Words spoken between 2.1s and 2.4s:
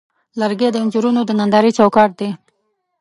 دی.